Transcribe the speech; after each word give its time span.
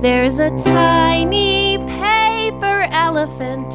There's 0.00 0.38
a 0.38 0.50
tiny 0.58 1.76
paper 1.78 2.86
elephant 2.92 3.74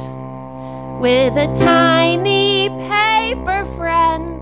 with 1.01 1.35
a 1.35 1.53
tiny 1.53 2.69
paper 2.69 3.65
friend, 3.76 4.41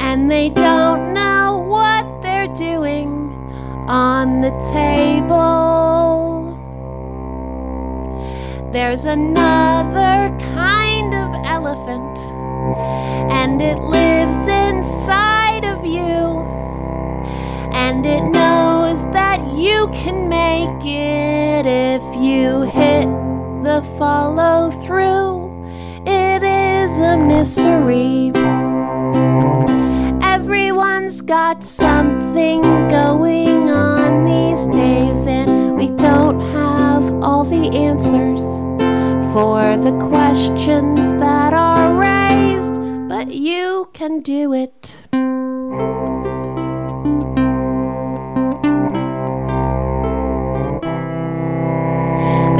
and 0.00 0.30
they 0.30 0.48
don't 0.48 1.12
know 1.12 1.58
what 1.66 2.22
they're 2.22 2.46
doing 2.54 3.32
on 3.88 4.40
the 4.40 4.52
table. 4.72 6.56
There's 8.70 9.06
another 9.06 10.32
kind 10.54 11.12
of 11.16 11.34
elephant, 11.46 12.16
and 13.28 13.60
it 13.60 13.80
lives 13.80 14.46
inside 14.46 15.64
of 15.64 15.84
you. 15.84 16.46
And 17.72 18.06
it 18.06 18.22
knows 18.22 18.59
that 19.12 19.40
you 19.54 19.88
can 19.92 20.28
make 20.28 20.84
it 20.84 21.66
if 21.66 22.02
you 22.16 22.62
hit 22.62 23.06
the 23.62 23.82
follow 23.98 24.70
through. 24.84 25.40
It 26.06 26.42
is 26.42 27.00
a 27.00 27.16
mystery. 27.16 28.32
Everyone's 30.22 31.20
got 31.20 31.62
something 31.62 32.62
going 32.88 33.68
on 33.68 34.24
these 34.24 34.66
days, 34.74 35.26
and 35.26 35.76
we 35.76 35.88
don't 35.96 36.40
have 36.52 37.12
all 37.22 37.44
the 37.44 37.76
answers 37.76 38.46
for 39.32 39.76
the 39.76 39.96
questions 40.08 41.14
that 41.14 41.52
are 41.52 41.94
raised, 41.98 42.74
but 43.08 43.30
you 43.32 43.88
can 43.92 44.20
do 44.20 44.52
it. 44.52 44.96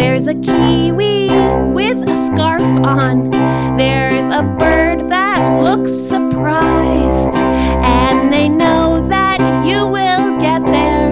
There's 0.00 0.26
a 0.28 0.34
kiwi 0.34 1.28
with 1.74 2.08
a 2.08 2.16
scarf 2.16 2.62
on. 2.62 3.28
There's 3.76 4.24
a 4.34 4.42
bird 4.58 5.10
that 5.10 5.62
looks 5.62 5.92
surprised. 5.92 7.36
And 7.36 8.32
they 8.32 8.48
know 8.48 9.06
that 9.08 9.40
you 9.66 9.86
will 9.86 10.40
get 10.40 10.64
there 10.64 11.10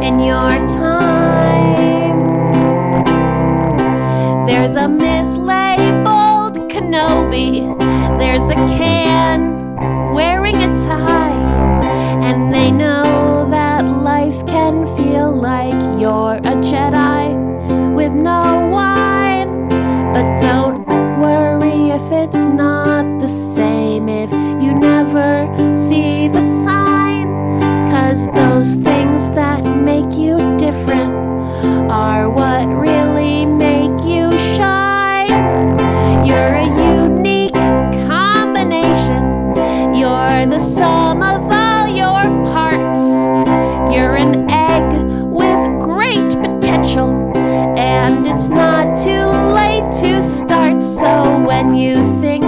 in 0.00 0.18
your 0.18 0.48
time. 0.66 2.16
There's 4.46 4.76
a 4.76 4.88
mislabeled 4.88 6.70
Kenobi. 6.70 7.78
There's 8.18 8.48
a 8.48 8.54
can 8.78 9.51
when 51.62 51.76
you 51.76 51.94
think 52.20 52.44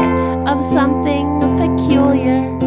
of 0.49 0.63
something 0.63 1.39
peculiar, 1.57 2.59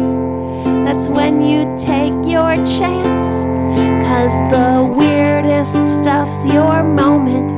that's 0.84 1.08
when 1.08 1.42
you 1.42 1.64
take 1.76 2.14
your 2.24 2.56
chance. 2.64 3.44
Cause 4.06 4.32
the 4.50 4.82
weirdest 4.98 5.74
stuff's 6.00 6.46
your 6.46 6.82
moment. 6.82 7.50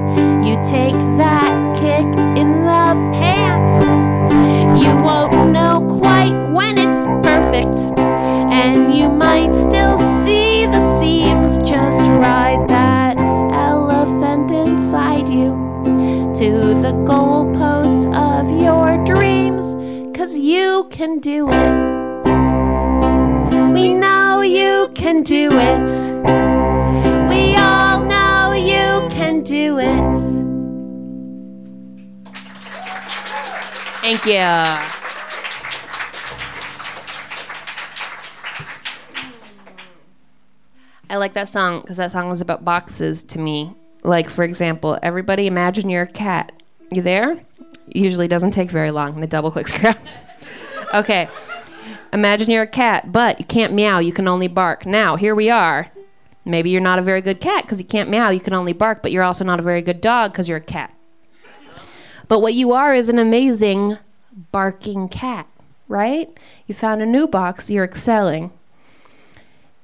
You 0.45 0.57
take 0.65 0.99
that 1.23 1.77
kick 1.77 2.09
in 2.37 2.65
the 2.71 2.87
pants. 3.15 4.85
You 4.85 4.93
won't 4.97 5.53
know 5.53 5.87
quite 6.01 6.35
when 6.51 6.77
it's 6.77 7.07
perfect. 7.25 7.79
And 8.53 8.93
you 8.93 9.09
might 9.09 9.55
still 9.55 9.99
see 10.25 10.67
the 10.67 10.99
seams. 10.99 11.59
Just 11.59 12.03
ride 12.19 12.67
that 12.69 13.19
elephant 13.19 14.51
inside 14.51 15.29
you 15.29 15.51
to 16.35 16.75
the 16.81 16.93
goalpost 17.07 18.07
of 18.15 18.51
your. 18.51 18.80
You 20.37 20.87
can 20.91 21.19
do 21.19 21.49
it. 21.51 21.91
We 23.73 23.95
know 23.95 24.41
you 24.41 24.91
can 24.95 25.23
do 25.23 25.49
it. 25.53 25.89
We 27.29 27.57
all 27.57 28.05
know 28.05 28.53
you 28.53 29.09
can 29.11 29.43
do 29.43 29.79
it. 29.79 30.31
Thank 34.01 34.25
you. 34.27 34.91
I 41.09 41.17
like 41.17 41.33
that 41.35 41.49
song 41.49 41.81
because 41.81 41.97
that 41.97 42.13
song 42.13 42.29
was 42.29 42.41
about 42.41 42.65
boxes 42.65 43.25
to 43.25 43.39
me. 43.41 43.75
Like, 44.05 44.31
for 44.31 44.45
example, 44.45 44.99
everybody 45.03 45.47
imagine 45.47 45.91
you're 45.91 46.03
a 46.03 46.07
cat. 46.07 46.53
You 46.93 47.03
there? 47.03 47.41
Usually 47.95 48.29
doesn't 48.29 48.53
take 48.53 48.71
very 48.71 48.91
long. 48.91 49.23
It 49.23 49.31
double 49.31 49.51
clicks 49.51 49.73
crowd. 49.79 49.99
okay. 50.95 51.29
Imagine 52.13 52.51
you're 52.51 52.63
a 52.63 52.67
cat, 52.67 53.13
but 53.13 53.39
you 53.39 53.45
can't 53.47 53.73
meow. 53.73 53.99
You 54.01 54.13
can 54.13 54.27
only 54.27 54.49
bark. 54.49 54.85
Now, 54.85 55.17
here 55.17 55.35
we 55.35 55.49
are. 55.51 55.89
Maybe 56.45 56.71
you're 56.71 56.81
not 56.81 56.99
a 56.99 57.03
very 57.03 57.21
good 57.21 57.41
cat 57.41 57.65
because 57.65 57.79
you 57.79 57.87
can't 57.87 58.11
meow. 58.11 58.31
You 58.31 58.41
can 58.41 58.55
only 58.55 58.73
bark, 58.73 59.03
but 59.03 59.13
you're 59.13 59.23
also 59.23 59.45
not 59.45 59.61
a 59.61 59.63
very 59.63 59.83
good 59.83 60.01
dog 60.01 60.33
because 60.33 60.49
you're 60.49 60.59
a 60.59 60.61
cat. 60.61 60.93
But 62.27 62.41
what 62.41 62.55
you 62.55 62.73
are 62.73 62.95
is 62.95 63.09
an 63.09 63.19
amazing 63.19 63.99
barking 64.53 65.09
cat, 65.09 65.47
right? 65.89 66.29
You 66.67 66.75
found 66.75 67.03
a 67.03 67.07
new 67.07 67.27
box, 67.27 67.71
you're 67.71 67.85
excelling 67.85 68.53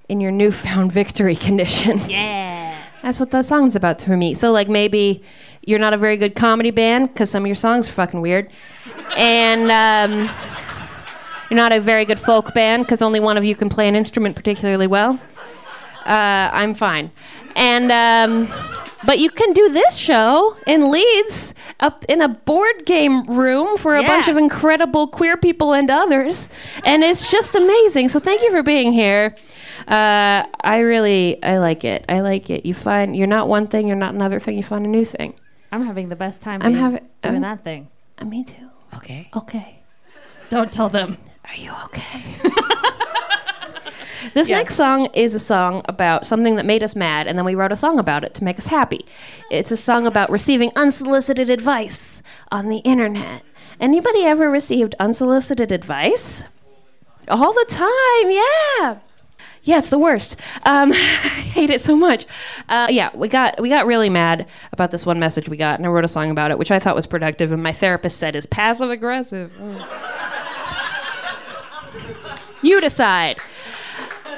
in 0.09 0.21
your 0.21 0.31
newfound 0.33 0.93
victory 1.01 1.37
condition. 1.37 1.99
Yeah. 2.09 2.66
That's 3.07 3.21
what 3.21 3.31
that 3.31 3.45
song's 3.45 3.77
about 3.77 4.03
for 4.03 4.17
me. 4.17 4.35
So, 4.35 4.51
like, 4.51 4.69
maybe 4.69 5.23
you're 5.63 5.79
not 5.79 5.95
a 5.95 5.97
very 5.97 6.17
good 6.17 6.35
comedy 6.35 6.73
band 6.73 7.13
because 7.13 7.31
some 7.31 7.45
of 7.45 7.47
your 7.47 7.55
songs 7.55 7.89
are 7.89 7.93
fucking 7.93 8.21
weird. 8.21 8.51
And 9.17 9.71
um, 9.71 10.29
you're 11.49 11.57
not 11.57 11.71
a 11.71 11.81
very 11.81 12.05
good 12.05 12.19
folk 12.19 12.53
band 12.53 12.83
because 12.83 13.03
only 13.03 13.21
one 13.21 13.37
of 13.37 13.45
you 13.45 13.55
can 13.55 13.69
play 13.69 13.87
an 13.87 13.95
instrument 13.95 14.35
particularly 14.35 14.89
well. 14.89 15.21
Uh, 16.05 16.51
I'm 16.53 16.75
fine. 16.75 17.13
And, 17.55 17.93
um, 17.93 18.53
but 19.07 19.19
you 19.19 19.31
can 19.31 19.53
do 19.53 19.69
this 19.71 19.97
show 19.97 20.57
in 20.67 20.91
Leeds 20.91 21.55
up 21.81 22.05
in 22.09 22.21
a 22.21 22.29
board 22.29 22.85
game 22.85 23.25
room 23.25 23.77
for 23.77 23.97
a 23.97 24.03
Yeah. 24.03 24.07
bunch 24.09 24.29
of 24.29 24.37
incredible 24.37 25.07
queer 25.09 25.37
people 25.37 25.73
and 25.73 25.91
others. 25.91 26.49
And 26.85 27.03
it's 27.05 27.31
just 27.31 27.55
amazing. 27.55 28.09
So, 28.09 28.19
thank 28.21 28.43
you 28.43 28.51
for 28.51 28.63
being 28.63 28.93
here. 28.93 29.35
Uh, 29.89 30.45
I 30.63 30.79
really, 30.79 31.43
I 31.43 31.59
like 31.59 31.85
it. 31.85 32.05
I 32.09 32.21
like 32.21 32.51
it. 32.51 32.67
You 32.67 32.75
find 32.75 33.15
you're 33.17 33.27
not 33.29 33.47
one 33.49 33.67
thing, 33.69 33.87
you're 33.87 33.97
not 33.97 34.15
another 34.15 34.41
thing. 34.41 34.57
You 34.57 34.63
find 34.65 34.85
a 34.85 34.89
new 34.89 35.05
thing. 35.05 35.35
I'm 35.73 35.85
having 35.85 36.09
the 36.09 36.17
best 36.17 36.41
time 36.41 36.61
I'm 36.63 36.75
having- 36.75 37.07
doing 37.23 37.43
that 37.43 37.61
thing. 37.61 37.89
Uh, 38.19 38.25
me 38.25 38.45
too. 38.45 38.71
Okay. 38.95 39.29
Okay. 39.37 39.81
Don't 40.49 40.73
tell 40.73 40.89
them. 40.89 41.19
Are 41.45 41.55
you 41.57 41.73
okay? 41.85 42.23
this 44.35 44.49
Yes. 44.49 44.59
next 44.59 44.75
song 44.77 45.07
is 45.15 45.35
a 45.35 45.39
song 45.39 45.83
about 45.87 46.27
something 46.27 46.57
that 46.57 46.67
made 46.67 46.83
us 46.83 46.95
mad, 46.97 47.27
and 47.27 47.37
then 47.39 47.45
we 47.45 47.55
wrote 47.55 47.73
a 47.73 47.77
song 47.77 47.99
about 47.99 48.25
it 48.25 48.35
to 48.35 48.45
make 48.45 48.59
us 48.59 48.67
happy. 48.67 49.05
It's 49.51 49.71
a 49.71 49.77
song 49.77 50.07
about 50.07 50.31
receiving 50.31 50.73
unsolicited 50.77 51.51
advice 51.51 52.23
on 52.51 52.69
the 52.69 52.79
internet. 52.79 53.43
Anybody 53.81 54.25
ever 54.25 54.51
received 54.51 54.95
unsolicited 54.99 55.71
advice? 55.73 56.45
All 57.29 57.53
the 57.53 57.67
time, 57.69 58.31
yeah. 58.31 58.99
Yeah, 59.65 59.79
it's 59.79 59.91
the 59.91 59.99
worst. 59.99 60.37
Um, 60.65 60.93
I 60.95 60.97
hate 60.97 61.71
it 61.71 61.81
so 61.81 61.97
much. 61.97 62.25
Uh, 62.69 62.87
yeah, 62.89 63.11
we 63.15 63.27
got 63.27 63.61
we 63.61 63.69
got 63.69 63.85
really 63.85 64.09
mad 64.09 64.47
about 64.73 64.93
this 64.93 65.05
one 65.05 65.19
message 65.19 65.49
we 65.49 65.57
got, 65.57 65.79
and 65.81 65.87
I 65.87 65.89
wrote 65.91 66.05
a 66.05 66.09
song 66.09 66.31
about 66.31 66.53
it, 66.53 66.59
which 66.59 66.71
I 66.71 66.79
thought 66.79 66.95
was 66.95 67.07
productive, 67.07 67.51
and 67.51 67.63
my 67.63 67.73
therapist 67.73 68.19
said 68.19 68.37
is 68.37 68.47
passive 68.47 68.91
aggressive. 68.91 69.53
You 72.63 72.81
decide. 72.81 73.39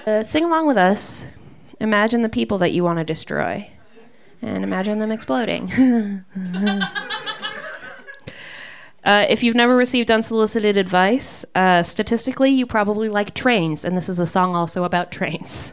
Uh, 0.09 0.25
sing 0.25 0.43
along 0.43 0.67
with 0.67 0.79
us. 0.79 1.27
Imagine 1.81 2.23
the 2.23 2.31
people 2.31 2.57
that 2.57 2.73
you 2.73 2.83
want 2.83 2.99
to 2.99 3.05
destroy, 3.05 3.71
and 4.41 4.65
imagine 4.65 4.99
them 4.99 5.13
exploding. 5.13 6.25
Uh, 9.05 9.25
if 9.31 9.43
you've 9.43 9.55
never 9.55 9.75
received 9.75 10.11
unsolicited 10.11 10.77
advice, 10.77 11.43
uh, 11.55 11.83
statistically, 11.83 12.51
you 12.51 12.67
probably 12.67 13.09
like 13.09 13.33
trains, 13.33 13.83
and 13.83 13.97
this 13.97 14.07
is 14.07 14.19
a 14.19 14.27
song 14.27 14.55
also 14.55 14.85
about 14.85 15.11
trains. 15.11 15.73